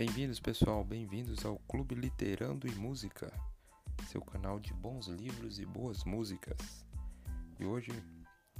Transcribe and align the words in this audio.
Bem-vindos, 0.00 0.40
pessoal, 0.40 0.82
bem-vindos 0.82 1.44
ao 1.44 1.58
Clube 1.68 1.94
Literando 1.94 2.66
e 2.66 2.74
Música, 2.74 3.30
seu 4.08 4.22
canal 4.22 4.58
de 4.58 4.72
bons 4.72 5.08
livros 5.08 5.58
e 5.58 5.66
boas 5.66 6.04
músicas. 6.04 6.86
E 7.58 7.66
hoje 7.66 7.90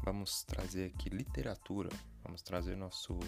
vamos 0.05 0.45
trazer 0.45 0.93
aqui 0.93 1.09
literatura, 1.09 1.89
vamos 2.23 2.43
trazer 2.43 2.77
nosso 2.77 3.19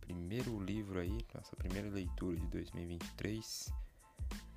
primeiro 0.00 0.58
livro 0.58 1.00
aí, 1.00 1.18
nossa 1.34 1.54
primeira 1.54 1.90
leitura 1.90 2.34
de 2.34 2.46
2023. 2.46 3.74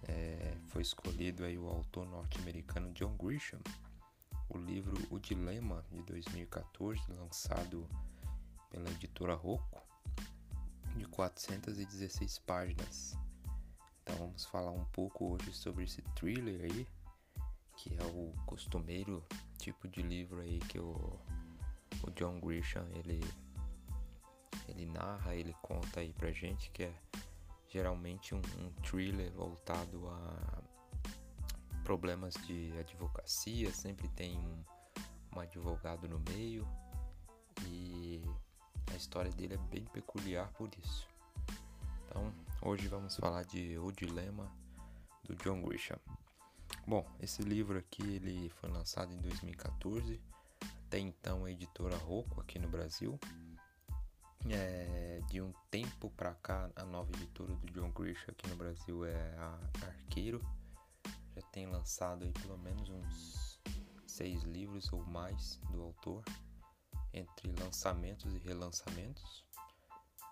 É, 0.07 0.55
foi 0.67 0.81
escolhido 0.81 1.43
aí 1.43 1.57
o 1.57 1.67
autor 1.67 2.07
norte-americano 2.07 2.93
John 2.93 3.17
Grisham, 3.17 3.59
o 4.47 4.57
livro 4.57 4.95
O 5.09 5.19
Dilema 5.19 5.83
de 5.91 6.01
2014, 6.03 7.01
lançado 7.11 7.85
pela 8.69 8.89
editora 8.91 9.35
Rocco 9.35 9.80
de 10.97 11.05
416 11.05 12.39
páginas. 12.39 13.17
Então 14.01 14.15
vamos 14.17 14.45
falar 14.45 14.71
um 14.71 14.85
pouco 14.85 15.33
hoje 15.33 15.53
sobre 15.53 15.83
esse 15.83 16.01
thriller 16.15 16.63
aí, 16.63 16.87
que 17.77 17.95
é 17.95 18.03
o 18.03 18.33
costumeiro 18.45 19.23
tipo 19.57 19.87
de 19.87 20.01
livro 20.01 20.41
aí 20.41 20.59
que 20.59 20.79
o, 20.79 21.19
o 22.03 22.11
John 22.15 22.39
Grisham 22.39 22.87
ele 22.93 23.21
ele 24.67 24.85
narra, 24.85 25.35
ele 25.35 25.53
conta 25.61 25.99
aí 25.99 26.13
pra 26.13 26.31
gente 26.31 26.71
que 26.71 26.83
é 26.83 26.93
geralmente 27.67 28.33
um, 28.33 28.41
um 28.59 28.71
thriller 28.81 29.31
voltado 29.33 30.07
a 30.07 30.61
problemas 31.83 32.33
de 32.45 32.71
advocacia, 32.79 33.71
sempre 33.71 34.07
tem 34.09 34.37
um, 34.37 34.63
um 35.35 35.39
advogado 35.39 36.07
no 36.07 36.19
meio 36.19 36.67
história 39.01 39.31
dele 39.31 39.55
é 39.55 39.57
bem 39.57 39.83
peculiar 39.85 40.47
por 40.53 40.69
isso. 40.77 41.07
Então, 42.05 42.31
hoje 42.61 42.87
vamos 42.87 43.15
falar 43.15 43.43
de 43.43 43.77
O 43.79 43.91
Dilema 43.91 44.49
do 45.23 45.35
John 45.35 45.59
Grisham. 45.63 45.97
Bom, 46.85 47.05
esse 47.19 47.41
livro 47.41 47.79
aqui 47.79 48.03
ele 48.03 48.49
foi 48.49 48.69
lançado 48.69 49.11
em 49.11 49.17
2014, 49.17 50.21
até 50.85 50.99
então 50.99 51.45
a 51.45 51.51
editora 51.51 51.97
Rocco 51.97 52.39
aqui 52.41 52.59
no 52.59 52.69
Brasil. 52.69 53.19
É, 54.49 55.21
de 55.29 55.41
um 55.41 55.51
tempo 55.69 56.09
para 56.11 56.33
cá, 56.35 56.69
a 56.75 56.83
nova 56.83 57.11
editora 57.13 57.53
do 57.53 57.71
John 57.71 57.91
Grisham 57.91 58.29
aqui 58.29 58.47
no 58.49 58.55
Brasil 58.55 59.03
é 59.03 59.35
a 59.37 59.59
Arqueiro. 59.87 60.41
Já 61.35 61.41
tem 61.51 61.65
lançado 61.65 62.23
aí 62.23 62.31
pelo 62.33 62.57
menos 62.59 62.87
uns 62.89 63.59
seis 64.05 64.43
livros 64.43 64.91
ou 64.93 65.03
mais 65.05 65.59
do 65.71 65.81
autor 65.81 66.23
entre 67.13 67.51
lançamentos 67.51 68.33
e 68.33 68.37
relançamentos. 68.39 69.43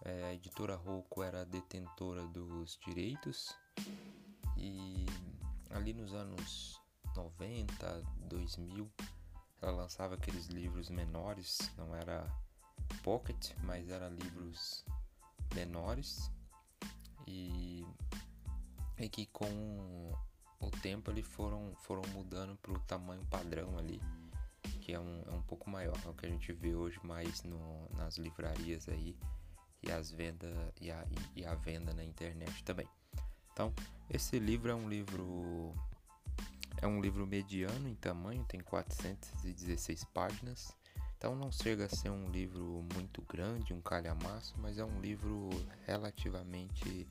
É, 0.03 0.25
a 0.25 0.33
editora 0.33 0.75
Rocco 0.75 1.23
era 1.23 1.45
detentora 1.45 2.25
dos 2.27 2.77
direitos. 2.85 3.53
E 4.58 5.05
ali 5.69 5.94
nos 5.94 6.13
anos 6.13 6.80
90, 7.16 8.03
2000, 8.30 8.89
ela 9.61 9.72
lançava 9.72 10.16
aqueles 10.16 10.47
livros 10.47 10.89
menores, 10.89 11.57
não 11.77 11.95
era 11.95 12.25
pocket, 13.03 13.53
mas 13.63 13.89
era 13.89 14.07
livros 14.09 14.85
menores. 15.53 16.31
E, 17.27 17.85
e 18.97 19.09
que 19.09 19.25
com 19.27 20.13
o 20.59 20.72
tempo 20.81 21.11
eles 21.11 21.27
foram, 21.27 21.73
foram 21.81 22.02
mudando 22.11 22.55
para 22.57 22.72
o 22.72 22.80
tamanho 22.80 23.25
padrão 23.25 23.77
ali 23.77 24.02
que 24.89 24.95
é 24.95 24.99
um, 24.99 25.23
é 25.27 25.31
um 25.31 25.41
pouco 25.43 25.69
maior, 25.69 25.95
é 26.03 26.09
o 26.09 26.13
que 26.15 26.25
a 26.25 26.29
gente 26.29 26.51
vê 26.51 26.73
hoje 26.73 26.99
mais 27.03 27.43
no, 27.43 27.87
nas 27.95 28.17
livrarias 28.17 28.89
aí 28.89 29.15
e 29.83 29.91
as 29.91 30.09
vendas 30.09 30.51
e 30.81 30.89
a, 30.89 31.05
e 31.35 31.45
a 31.45 31.53
venda 31.53 31.93
na 31.93 32.03
internet 32.03 32.63
também. 32.63 32.87
Então, 33.53 33.72
esse 34.09 34.39
livro 34.39 34.72
é 34.72 34.73
um 34.73 34.89
livro 34.89 35.75
é 36.81 36.88
um 36.88 36.99
livro 36.99 37.28
mediano 37.28 37.88
em 37.88 37.94
tamanho, 37.94 38.44
tem 38.45 38.61
416 38.61 40.05
páginas. 40.05 40.75
Então 41.17 41.35
não 41.35 41.51
chega 41.51 41.85
a 41.85 41.89
ser 41.89 42.09
um 42.09 42.31
livro 42.31 42.83
muito 42.95 43.22
grande, 43.22 43.73
um 43.73 43.81
calhamaço, 43.81 44.55
mas 44.57 44.79
é 44.79 44.85
um 44.85 44.99
livro 45.01 45.49
relativamente 45.85 47.07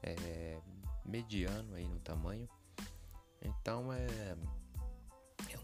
é, 0.00 0.60
mediano 1.04 1.74
aí 1.74 1.88
no 1.88 1.98
tamanho. 1.98 2.48
Então 3.42 3.92
é 3.92 4.06
é 4.06 4.36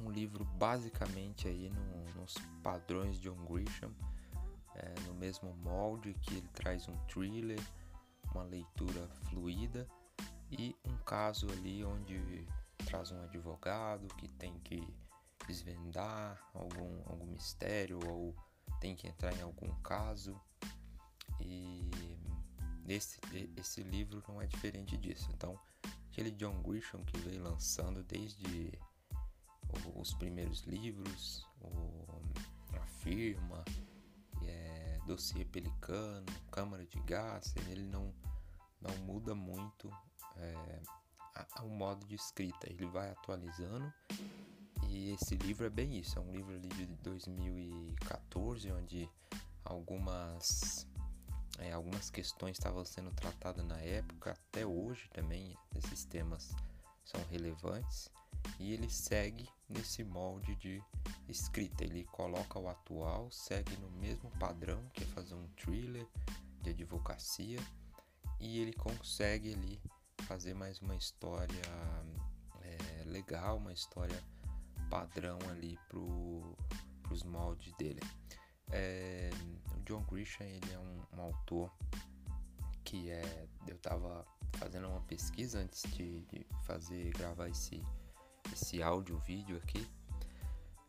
um 0.01 0.11
livro 0.11 0.45
basicamente 0.45 1.47
aí 1.49 1.71
no, 1.71 2.21
nos 2.21 2.35
padrões 2.63 3.17
de 3.17 3.29
John 3.29 3.45
Grisham, 3.45 3.93
é, 4.75 4.95
no 5.07 5.15
mesmo 5.15 5.55
molde 5.57 6.15
que 6.15 6.35
ele 6.35 6.49
traz 6.49 6.89
um 6.89 6.97
thriller, 7.07 7.61
uma 8.35 8.45
leitura 8.45 9.09
fluida 9.29 9.87
e 10.51 10.75
um 10.85 10.97
caso 10.99 11.47
ali 11.51 11.85
onde 11.85 12.47
traz 12.87 13.11
um 13.11 13.23
advogado 13.23 14.09
que 14.17 14.29
tem 14.29 14.59
que 14.61 14.87
desvendar 15.47 16.41
algum, 16.55 17.03
algum 17.07 17.27
mistério 17.27 17.99
ou 18.09 18.35
tem 18.81 18.95
que 18.95 19.09
entrar 19.09 19.37
em 19.37 19.43
algum 19.43 19.73
caso 19.83 20.41
e 21.41 21.91
esse, 22.89 23.19
esse 23.57 23.83
livro 23.83 24.23
não 24.29 24.41
é 24.41 24.47
diferente 24.47 24.97
disso. 24.97 25.29
Então, 25.33 25.59
aquele 26.11 26.31
John 26.33 26.61
Grisham 26.63 27.05
que 27.05 27.19
veio 27.19 27.43
lançando 27.43 28.03
desde 28.03 28.73
os 29.95 30.15
primeiros 30.15 30.63
livros, 30.63 31.47
o, 31.61 32.23
a 32.77 32.87
firma, 33.03 33.65
é, 34.43 34.99
dossiê 35.07 35.45
pelicano, 35.45 36.27
câmara 36.51 36.87
de 36.87 36.99
gás, 37.01 37.55
ele 37.69 37.87
não, 37.87 38.13
não 38.81 38.97
muda 38.99 39.35
muito 39.35 39.91
é, 40.37 40.81
a, 41.35 41.63
o 41.63 41.69
modo 41.69 42.07
de 42.07 42.15
escrita, 42.15 42.71
ele 42.71 42.87
vai 42.87 43.11
atualizando 43.11 43.93
e 44.89 45.11
esse 45.13 45.37
livro 45.37 45.67
é 45.67 45.71
bem 45.71 45.99
isso, 45.99 46.19
é 46.19 46.23
um 46.23 46.33
livro 46.33 46.55
ali 46.55 46.69
de 46.69 46.87
2014 47.03 48.73
onde 48.73 49.09
algumas 49.65 50.87
é, 51.59 51.73
algumas 51.73 52.11
questões 52.11 52.57
estavam 52.57 52.85
sendo 52.85 53.11
tratadas 53.13 53.65
na 53.65 53.79
época, 53.79 54.33
até 54.33 54.65
hoje 54.65 55.09
também 55.11 55.57
esses 55.75 56.05
temas 56.05 56.55
são 57.05 57.21
relevantes 57.31 58.11
e 58.59 58.73
ele 58.73 58.91
segue 58.91 59.49
nesse 59.69 60.03
molde 60.05 60.55
de 60.57 60.83
escrita. 61.29 61.85
Ele 61.85 62.05
coloca 62.05 62.59
o 62.59 62.69
atual, 62.69 63.31
segue 63.31 63.77
no 63.77 63.91
mesmo 63.91 64.31
padrão, 64.39 64.83
que 64.93 65.05
é 65.05 65.07
fazer 65.07 65.35
um 65.35 65.49
thriller 65.57 66.07
de 66.63 66.71
advocacia, 66.71 67.59
e 68.39 68.59
ele 68.59 68.73
consegue 68.73 69.55
ali 69.55 69.81
fazer 70.27 70.55
mais 70.55 70.81
uma 70.81 70.95
história 70.95 71.63
é, 72.63 73.05
legal, 73.05 73.57
uma 73.57 73.73
história 73.73 74.23
padrão 74.89 75.39
ali 75.51 75.79
para 75.89 77.13
os 77.13 77.23
moldes 77.23 77.73
dele. 77.75 78.01
É, 78.73 79.31
o 79.77 79.81
John 79.83 80.03
Grisham 80.03 80.47
ele 80.47 80.73
é 80.73 80.79
um, 80.79 81.03
um, 81.17 81.21
autor 81.23 81.73
que 82.85 83.11
é 83.11 83.49
eu 83.67 83.77
estava 83.77 84.25
fazendo 84.53 84.89
uma 84.89 85.01
pesquisa 85.03 85.59
antes 85.59 85.83
de, 85.93 86.23
de 86.27 86.47
fazer 86.63 87.11
gravar 87.13 87.49
esse 87.49 87.83
esse 88.53 88.83
áudio 88.83 89.19
vídeo 89.19 89.57
aqui. 89.57 89.87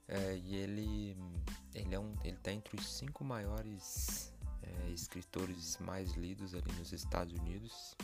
É, 0.07 0.35
e 0.35 0.55
ele 0.55 1.17
ele 1.73 1.95
é 1.95 1.99
um 1.99 2.13
ele 2.23 2.37
tá 2.37 2.51
entre 2.51 2.75
os 2.77 2.97
cinco 2.97 3.23
maiores 3.23 4.33
é, 4.61 4.89
escritores 4.89 5.77
mais 5.77 6.13
lidos 6.13 6.53
ali 6.53 6.71
nos 6.73 6.91
Estados 6.91 7.33
Unidos. 7.39 7.95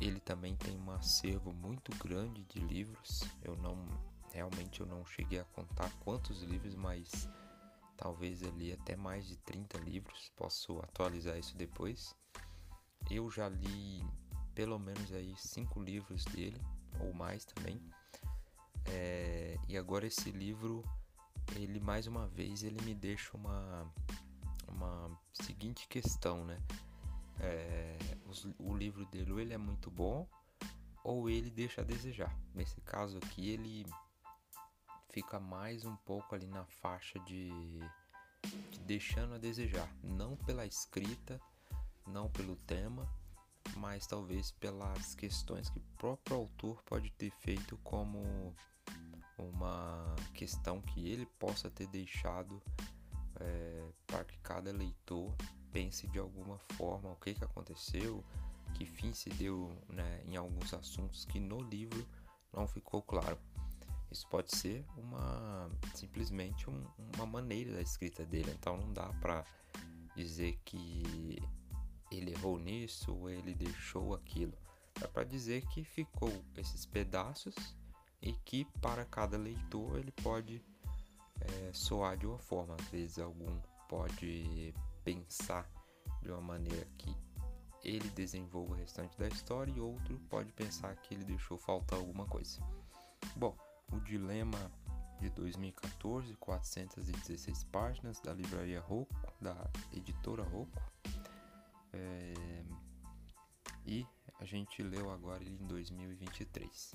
Ele 0.00 0.20
também 0.20 0.56
tem 0.56 0.76
um 0.76 0.90
acervo 0.92 1.52
muito 1.52 1.96
grande 1.98 2.44
de 2.44 2.60
livros. 2.60 3.22
Eu 3.42 3.56
não 3.56 3.86
realmente 4.32 4.80
eu 4.80 4.86
não 4.86 5.04
cheguei 5.04 5.40
a 5.40 5.44
contar 5.44 5.90
quantos 6.00 6.42
livros, 6.42 6.74
mas 6.74 7.28
talvez 7.96 8.42
ali 8.42 8.72
até 8.72 8.96
mais 8.96 9.26
de 9.26 9.36
30 9.38 9.78
livros. 9.78 10.32
Posso 10.36 10.78
atualizar 10.78 11.38
isso 11.38 11.56
depois. 11.56 12.14
Eu 13.10 13.30
já 13.30 13.48
li 13.48 14.04
pelo 14.54 14.78
menos 14.78 15.12
aí 15.12 15.34
cinco 15.36 15.80
livros 15.80 16.24
dele 16.26 16.60
ou 17.00 17.12
mais 17.12 17.44
também. 17.44 17.80
É, 18.86 19.56
e 19.68 19.76
agora 19.76 20.06
esse 20.06 20.30
livro, 20.30 20.82
ele 21.54 21.80
mais 21.80 22.06
uma 22.06 22.26
vez, 22.26 22.62
ele 22.62 22.82
me 22.82 22.94
deixa 22.94 23.36
uma, 23.36 23.90
uma 24.68 25.10
seguinte 25.32 25.86
questão, 25.88 26.44
né? 26.44 26.60
É, 27.40 27.98
os, 28.26 28.46
o 28.58 28.74
livro 28.74 29.04
dele 29.06 29.32
ou 29.32 29.40
ele 29.40 29.52
é 29.52 29.58
muito 29.58 29.90
bom 29.90 30.28
ou 31.02 31.28
ele 31.28 31.50
deixa 31.50 31.80
a 31.80 31.84
desejar. 31.84 32.36
Nesse 32.54 32.80
caso 32.82 33.18
aqui, 33.18 33.50
ele 33.50 33.86
fica 35.10 35.38
mais 35.38 35.84
um 35.84 35.96
pouco 35.96 36.34
ali 36.34 36.46
na 36.46 36.64
faixa 36.64 37.18
de, 37.20 37.50
de 38.70 38.80
deixando 38.80 39.34
a 39.34 39.38
desejar, 39.38 39.88
não 40.02 40.36
pela 40.36 40.64
escrita, 40.64 41.40
não 42.06 42.30
pelo 42.30 42.56
tema, 42.56 43.08
mas 43.76 44.06
talvez 44.06 44.50
pelas 44.52 45.14
questões 45.14 45.68
que 45.70 45.78
o 45.78 45.82
próprio 45.98 46.36
autor 46.36 46.82
pode 46.84 47.10
ter 47.12 47.30
feito 47.30 47.76
como 47.78 48.54
uma 49.38 50.14
questão 50.34 50.80
que 50.80 51.08
ele 51.08 51.26
possa 51.38 51.70
ter 51.70 51.86
deixado 51.88 52.62
é, 53.40 53.88
para 54.06 54.24
que 54.24 54.38
cada 54.38 54.70
leitor 54.72 55.34
pense 55.72 56.06
de 56.08 56.18
alguma 56.18 56.58
forma 56.76 57.10
o 57.10 57.16
que, 57.16 57.34
que 57.34 57.44
aconteceu, 57.44 58.24
que 58.74 58.84
fim 58.84 59.12
se 59.12 59.30
deu 59.30 59.72
né, 59.88 60.22
em 60.26 60.36
alguns 60.36 60.72
assuntos 60.74 61.24
que 61.24 61.40
no 61.40 61.60
livro 61.60 62.06
não 62.52 62.66
ficou 62.66 63.02
claro. 63.02 63.38
Isso 64.10 64.28
pode 64.28 64.54
ser 64.54 64.84
uma 64.96 65.70
simplesmente 65.94 66.68
um, 66.68 66.84
uma 67.16 67.24
maneira 67.24 67.72
da 67.72 67.80
escrita 67.80 68.26
dele, 68.26 68.50
então 68.50 68.76
não 68.76 68.92
dá 68.92 69.08
para 69.14 69.44
dizer 70.14 70.60
que 70.64 71.42
ele 72.16 72.32
errou 72.32 72.58
nisso 72.58 73.14
ou 73.14 73.30
ele 73.30 73.54
deixou 73.54 74.14
aquilo. 74.14 74.52
Dá 74.98 75.08
para 75.08 75.24
dizer 75.24 75.66
que 75.66 75.82
ficou 75.84 76.32
esses 76.56 76.84
pedaços 76.86 77.54
e 78.20 78.32
que 78.32 78.64
para 78.80 79.04
cada 79.04 79.36
leitor 79.36 79.98
ele 79.98 80.12
pode 80.12 80.62
é, 81.40 81.72
soar 81.72 82.16
de 82.16 82.26
uma 82.26 82.38
forma. 82.38 82.76
Às 82.78 82.88
vezes 82.88 83.18
algum 83.18 83.60
pode 83.88 84.74
pensar 85.04 85.68
de 86.20 86.30
uma 86.30 86.40
maneira 86.40 86.86
que 86.98 87.14
ele 87.82 88.08
desenvolva 88.10 88.74
o 88.74 88.76
restante 88.76 89.18
da 89.18 89.26
história 89.26 89.72
e 89.72 89.80
outro 89.80 90.18
pode 90.30 90.52
pensar 90.52 90.94
que 90.96 91.14
ele 91.14 91.24
deixou 91.24 91.58
faltar 91.58 91.98
alguma 91.98 92.26
coisa. 92.26 92.60
Bom, 93.34 93.56
o 93.92 93.98
Dilema 94.00 94.70
de 95.20 95.30
2014, 95.30 96.34
416 96.34 97.64
páginas, 97.64 98.20
da 98.20 98.32
livraria 98.32 98.80
Rocco, 98.80 99.14
da 99.40 99.56
editora 99.92 100.42
Rocco. 100.42 100.80
É, 101.92 102.64
e 103.84 104.06
a 104.38 104.44
gente 104.44 104.82
leu 104.82 105.10
agora 105.10 105.42
ele 105.42 105.58
em 105.62 105.66
2023. 105.66 106.94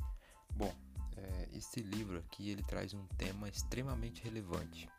Bom, 0.55 0.73
é, 1.15 1.49
esse 1.53 1.81
livro 1.81 2.17
aqui 2.19 2.49
ele 2.49 2.63
traz 2.63 2.93
um 2.93 3.05
tema 3.17 3.49
extremamente 3.49 4.23
relevante. 4.23 4.89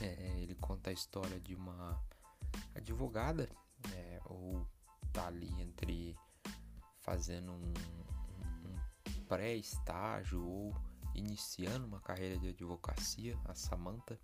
É, 0.00 0.40
ele 0.40 0.54
conta 0.56 0.90
a 0.90 0.92
história 0.92 1.40
de 1.40 1.54
uma 1.54 2.00
advogada, 2.74 3.48
é, 3.92 4.20
ou 4.26 4.66
tá 5.12 5.26
ali 5.26 5.50
entre 5.60 6.16
fazendo 7.00 7.52
um, 7.52 7.72
um, 7.72 9.18
um 9.18 9.24
pré-estágio 9.24 10.44
ou 10.44 10.74
iniciando 11.14 11.86
uma 11.86 12.00
carreira 12.00 12.38
de 12.38 12.48
advocacia, 12.48 13.38
a 13.44 13.54
Samantha. 13.54 14.18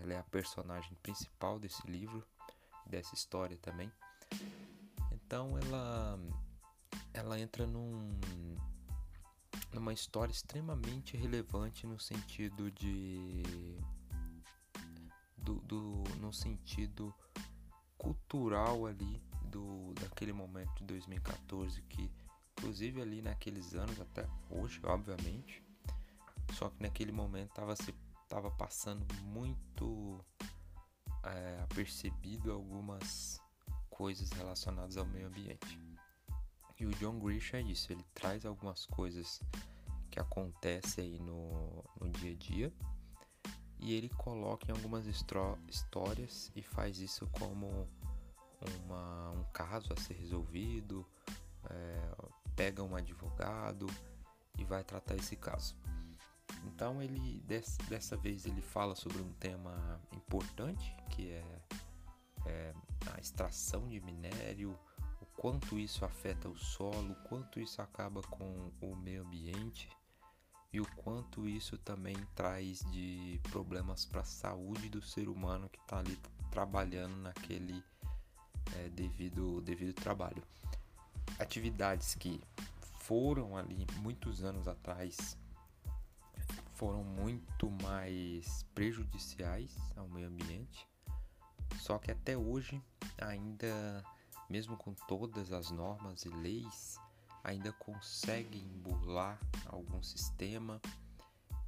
Ela 0.00 0.14
é 0.14 0.18
a 0.18 0.22
personagem 0.22 0.96
principal 1.02 1.58
desse 1.58 1.84
livro, 1.90 2.24
dessa 2.88 3.14
história 3.14 3.56
também. 3.58 3.90
Então 5.12 5.58
ela 5.58 6.18
ela 7.12 7.38
entra 7.38 7.66
num 7.66 8.18
numa 9.72 9.92
história 9.92 10.32
extremamente 10.32 11.16
relevante 11.16 11.86
no 11.86 11.98
sentido 11.98 12.70
de 12.70 13.42
do, 15.36 15.56
do 15.60 16.04
no 16.20 16.32
sentido 16.32 17.14
cultural 17.96 18.86
ali 18.86 19.22
do 19.42 19.92
daquele 20.00 20.32
momento 20.32 20.72
de 20.76 20.84
2014 20.84 21.82
que 21.82 22.10
inclusive 22.58 23.02
ali 23.02 23.20
naqueles 23.20 23.74
anos 23.74 24.00
até 24.00 24.26
hoje 24.50 24.80
obviamente 24.84 25.62
só 26.54 26.70
que 26.70 26.82
naquele 26.82 27.12
momento 27.12 27.50
estava 27.50 27.76
se 27.76 27.94
tava 28.28 28.50
passando 28.50 29.06
muito 29.24 30.24
é, 31.24 31.60
apercebido 31.62 32.52
algumas 32.52 33.40
coisas 33.90 34.30
relacionadas 34.30 34.96
ao 34.96 35.04
meio 35.06 35.26
ambiente. 35.26 35.80
E 36.78 36.86
o 36.86 36.90
John 36.90 37.18
Grish 37.18 37.54
é 37.54 37.60
isso, 37.60 37.92
ele 37.92 38.04
traz 38.14 38.46
algumas 38.46 38.86
coisas 38.86 39.42
que 40.10 40.20
acontecem 40.20 41.04
aí 41.04 41.18
no, 41.18 41.84
no 42.00 42.08
dia 42.10 42.32
a 42.32 42.36
dia 42.36 42.72
e 43.80 43.94
ele 43.94 44.08
coloca 44.10 44.66
em 44.68 44.74
algumas 44.74 45.06
histórias 45.06 46.50
e 46.54 46.62
faz 46.62 46.98
isso 46.98 47.28
como 47.32 47.88
uma, 48.84 49.30
um 49.30 49.44
caso 49.52 49.92
a 49.92 49.96
ser 49.96 50.14
resolvido, 50.14 51.06
é, 51.70 52.10
pega 52.56 52.82
um 52.82 52.96
advogado 52.96 53.86
e 54.58 54.64
vai 54.64 54.82
tratar 54.82 55.14
esse 55.16 55.36
caso. 55.36 55.76
Então 56.64 57.02
ele 57.02 57.42
dessa 57.88 58.16
vez 58.16 58.46
ele 58.46 58.60
fala 58.60 58.94
sobre 58.94 59.20
um 59.20 59.32
tema 59.34 60.00
importante 60.12 60.94
que 61.10 61.30
é, 61.30 61.60
é, 62.46 62.74
a 63.14 63.20
extração 63.20 63.88
de 63.88 64.00
minério, 64.00 64.78
o 65.20 65.26
quanto 65.36 65.78
isso 65.78 66.04
afeta 66.04 66.48
o 66.48 66.56
solo, 66.56 67.12
o 67.12 67.28
quanto 67.28 67.60
isso 67.60 67.80
acaba 67.82 68.22
com 68.22 68.70
o 68.80 68.96
meio 68.96 69.22
ambiente 69.22 69.88
e 70.72 70.80
o 70.80 70.86
quanto 70.96 71.48
isso 71.48 71.78
também 71.78 72.16
traz 72.34 72.80
de 72.90 73.40
problemas 73.50 74.04
para 74.04 74.20
a 74.20 74.24
saúde 74.24 74.88
do 74.88 75.00
ser 75.00 75.28
humano 75.28 75.68
que 75.68 75.78
está 75.78 75.98
ali 75.98 76.18
trabalhando 76.50 77.16
naquele 77.16 77.82
é, 78.76 78.88
devido 78.90 79.60
devido 79.62 79.94
trabalho. 79.94 80.42
Atividades 81.38 82.14
que 82.14 82.40
foram 83.00 83.56
ali 83.56 83.86
muitos 84.00 84.44
anos 84.44 84.68
atrás 84.68 85.36
foram 86.78 87.02
muito 87.02 87.68
mais 87.82 88.62
prejudiciais 88.72 89.76
ao 89.96 90.08
meio 90.08 90.28
ambiente. 90.28 90.86
Só 91.80 91.98
que 91.98 92.12
até 92.12 92.36
hoje, 92.36 92.80
ainda, 93.20 94.04
mesmo 94.48 94.76
com 94.76 94.94
todas 95.08 95.52
as 95.52 95.72
normas 95.72 96.24
e 96.24 96.28
leis, 96.28 96.96
ainda 97.42 97.72
conseguem 97.72 98.62
burlar 98.78 99.40
algum 99.66 100.00
sistema. 100.04 100.80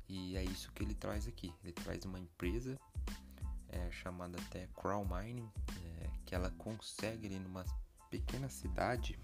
E 0.09 0.37
é 0.37 0.45
isso 0.45 0.71
que 0.73 0.85
ele 0.85 0.95
traz 0.95 1.27
aqui. 1.27 1.53
Ele 1.65 1.73
traz 1.73 2.05
uma 2.05 2.21
empresa 2.21 2.79
é, 3.69 3.91
chamada 3.91 4.39
até 4.41 4.69
Crown 4.81 5.05
Mining, 5.05 5.51
é, 5.83 6.11
que 6.25 6.37
ela 6.37 6.51
consegue 6.53 7.27
ali 7.27 7.41
numa 7.41 7.65
pequena 8.09 8.49
cidade, 8.49 9.19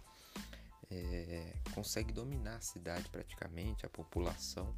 é, 0.90 1.54
consegue 1.72 2.12
dominar 2.12 2.56
a 2.56 2.60
cidade 2.60 3.08
praticamente, 3.08 3.86
a 3.86 3.88
população 3.88 4.74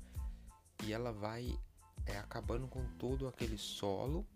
e 0.84 0.92
ela 0.92 1.12
vai 1.12 1.58
é, 2.06 2.19
acabando 2.19 2.66
com 2.69 2.84
todo 2.96 3.28
aquele 3.28 3.58
solo 3.58 4.26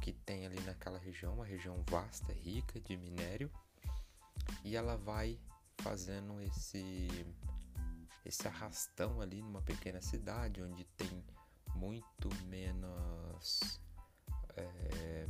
que 0.00 0.12
tem 0.12 0.44
ali 0.44 0.60
naquela 0.60 0.98
região, 0.98 1.34
uma 1.34 1.46
região 1.46 1.82
vasta, 1.88 2.32
rica 2.32 2.78
de 2.80 2.96
minério, 2.96 3.50
e 4.62 4.76
ela 4.76 4.96
vai 4.96 5.38
fazendo 5.78 6.40
esse 6.42 7.08
esse 8.24 8.48
arrastão 8.48 9.20
ali 9.20 9.42
numa 9.42 9.60
pequena 9.60 10.00
cidade 10.00 10.62
onde 10.62 10.84
tem 10.96 11.24
muito 11.74 12.28
menos 12.46 13.80
é, 14.56 15.26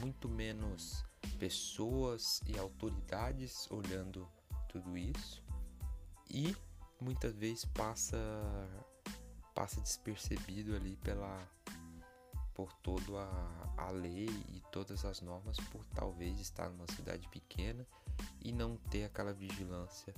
muito 0.00 0.28
menos 0.28 1.04
pessoas 1.38 2.40
e 2.46 2.58
autoridades 2.58 3.70
olhando 3.70 4.28
tudo 4.68 4.96
isso. 4.96 5.42
E 6.30 6.56
muitas 7.04 7.34
vezes 7.36 7.64
passa 7.66 8.18
passa 9.54 9.80
despercebido 9.80 10.74
ali 10.74 10.96
pela 10.96 11.38
por 12.54 12.72
toda 12.74 13.20
a, 13.20 13.84
a 13.86 13.90
lei 13.90 14.28
e 14.48 14.62
todas 14.72 15.04
as 15.04 15.20
normas 15.20 15.56
por 15.70 15.84
talvez 15.86 16.40
estar 16.40 16.70
numa 16.70 16.86
cidade 16.92 17.28
pequena 17.28 17.86
e 18.40 18.52
não 18.52 18.76
ter 18.76 19.04
aquela 19.04 19.32
vigilância 19.32 20.14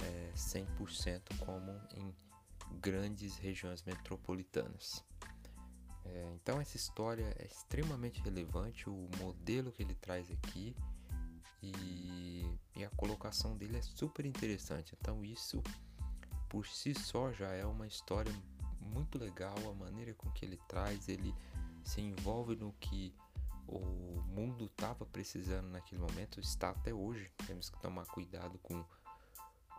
é, 0.00 0.32
100% 0.34 1.38
como 1.38 1.72
em 1.96 2.14
grandes 2.80 3.36
regiões 3.36 3.82
metropolitanas. 3.82 5.04
É, 6.04 6.32
então 6.34 6.60
essa 6.60 6.76
história 6.76 7.34
é 7.38 7.46
extremamente 7.46 8.20
relevante, 8.20 8.88
o 8.88 9.08
modelo 9.18 9.72
que 9.72 9.82
ele 9.82 9.94
traz 9.94 10.30
aqui 10.30 10.76
e, 11.62 12.46
e 12.76 12.84
a 12.84 12.90
colocação 12.90 13.56
dele 13.56 13.78
é 13.78 13.82
super 13.82 14.26
interessante. 14.26 14.94
Então 15.00 15.24
isso 15.24 15.62
por 16.54 16.68
si 16.68 16.94
só 16.94 17.32
já 17.32 17.48
é 17.48 17.66
uma 17.66 17.84
história 17.84 18.32
muito 18.80 19.18
legal, 19.18 19.56
a 19.68 19.74
maneira 19.74 20.14
com 20.14 20.30
que 20.30 20.44
ele 20.44 20.56
traz, 20.68 21.08
ele 21.08 21.34
se 21.82 22.00
envolve 22.00 22.54
no 22.54 22.72
que 22.74 23.12
o 23.66 23.80
mundo 24.28 24.66
estava 24.66 25.04
precisando 25.04 25.66
naquele 25.70 26.00
momento, 26.00 26.38
está 26.38 26.70
até 26.70 26.94
hoje. 26.94 27.28
Temos 27.44 27.68
que 27.68 27.80
tomar 27.80 28.06
cuidado 28.06 28.56
com 28.58 28.84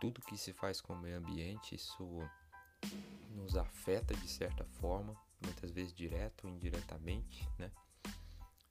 tudo 0.02 0.20
que 0.20 0.36
se 0.36 0.52
faz 0.52 0.78
com 0.82 0.92
o 0.92 0.98
meio 0.98 1.16
ambiente, 1.16 1.74
isso 1.74 2.20
nos 3.30 3.56
afeta 3.56 4.14
de 4.14 4.28
certa 4.28 4.66
forma, 4.78 5.16
muitas 5.42 5.70
vezes 5.70 5.94
direto 5.94 6.46
ou 6.46 6.52
indiretamente, 6.52 7.48
né? 7.58 7.72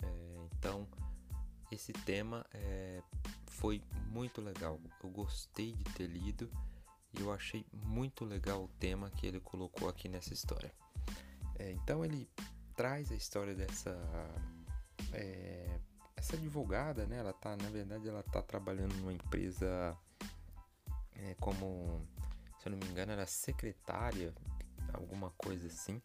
É, 0.04 0.48
então, 0.52 0.88
esse 1.72 1.92
tema 1.92 2.46
é, 2.54 3.02
foi 3.48 3.82
muito 4.06 4.42
legal. 4.42 4.80
Eu 5.04 5.10
gostei 5.10 5.74
de 5.74 5.84
ter 5.86 6.06
lido 6.06 6.48
e 7.18 7.22
eu 7.22 7.32
achei 7.32 7.66
muito 7.72 8.26
legal 8.26 8.64
o 8.64 8.68
tema 8.80 9.10
que 9.10 9.26
ele 9.26 9.40
colocou 9.40 9.88
aqui 9.90 10.08
nessa 10.08 10.34
história. 10.34 10.74
É, 11.58 11.72
então 11.72 12.04
ele 12.04 12.30
traz 12.76 13.12
a 13.12 13.16
história 13.16 13.56
dessa 13.56 13.98
é, 15.14 15.80
essa 16.16 16.36
advogada, 16.36 17.06
né? 17.06 17.18
Ela 17.18 17.34
tá, 17.34 17.56
na 17.56 17.70
verdade, 17.70 18.08
ela 18.08 18.24
tá 18.24 18.42
trabalhando 18.42 18.96
numa 18.96 19.14
empresa 19.14 19.96
é, 21.14 21.36
como, 21.36 22.06
se 22.60 22.68
eu 22.68 22.72
não 22.72 22.80
me 22.80 22.88
engano, 22.88 23.12
era 23.12 23.26
secretária, 23.26 24.34
alguma 24.94 25.32
coisa 25.32 25.68
assim. 25.68 26.02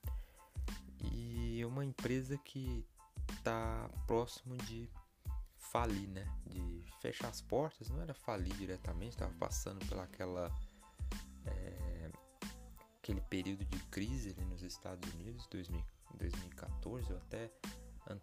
E 1.13 1.65
uma 1.65 1.85
empresa 1.85 2.37
que 2.39 2.87
tá 3.43 3.89
próximo 4.07 4.57
de 4.59 4.91
falir, 5.57 6.09
né? 6.09 6.27
De 6.47 6.85
fechar 7.01 7.29
as 7.29 7.41
portas, 7.41 7.89
não 7.89 8.03
era 8.03 8.13
falir 8.13 8.53
diretamente, 8.57 9.15
estava 9.15 9.33
passando 9.35 9.85
pelaquela 9.87 10.51
é, 11.51 12.11
aquele 12.99 13.21
período 13.23 13.65
de 13.65 13.79
crise 13.85 14.31
ali 14.31 14.45
nos 14.45 14.63
Estados 14.63 15.13
Unidos, 15.15 15.47
2000, 15.49 15.85
2014 16.15 17.13
ou 17.13 17.19
até 17.19 17.51
an, 18.09 18.19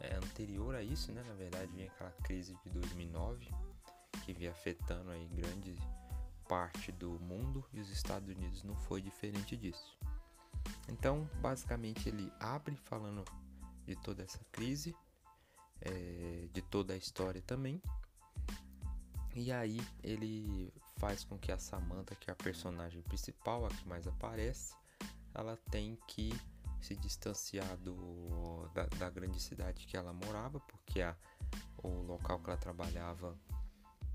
é, 0.00 0.14
anterior 0.16 0.74
a 0.74 0.82
isso, 0.82 1.12
né? 1.12 1.22
Na 1.26 1.34
verdade, 1.34 1.72
vinha 1.72 1.86
aquela 1.86 2.12
crise 2.22 2.56
de 2.64 2.70
2009 2.70 3.48
que 4.24 4.32
vinha 4.32 4.50
afetando 4.50 5.10
aí 5.10 5.26
grande 5.28 5.76
parte 6.48 6.90
do 6.92 7.18
mundo 7.20 7.64
e 7.72 7.80
os 7.80 7.90
Estados 7.90 8.28
Unidos 8.28 8.62
não 8.62 8.74
foi 8.74 9.02
diferente 9.02 9.56
disso. 9.56 9.98
Então, 10.88 11.28
basicamente, 11.40 12.08
ele 12.08 12.32
abre 12.40 12.74
falando 12.76 13.24
de 13.86 13.94
toda 13.96 14.22
essa 14.22 14.40
crise, 14.50 14.94
é, 15.80 16.48
de 16.52 16.62
toda 16.62 16.94
a 16.94 16.96
história 16.96 17.42
também. 17.42 17.82
E 19.34 19.52
aí 19.52 19.80
ele 20.02 20.72
faz 20.98 21.24
com 21.24 21.38
que 21.38 21.50
a 21.50 21.58
Samantha, 21.58 22.14
que 22.14 22.30
é 22.30 22.32
a 22.32 22.36
personagem 22.36 23.02
principal, 23.02 23.64
a 23.64 23.68
que 23.68 23.88
mais 23.88 24.06
aparece, 24.06 24.74
ela 25.34 25.56
tem 25.70 25.96
que 26.06 26.32
se 26.80 26.94
distanciar 26.96 27.76
do, 27.78 28.68
da, 28.74 28.86
da 28.98 29.10
grande 29.10 29.40
cidade 29.40 29.86
que 29.86 29.96
ela 29.96 30.12
morava, 30.12 30.60
porque 30.60 31.00
a, 31.00 31.16
o 31.82 31.88
local 32.02 32.38
que 32.40 32.50
ela 32.50 32.58
trabalhava 32.58 33.36